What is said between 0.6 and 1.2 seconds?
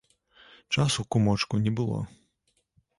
Часу,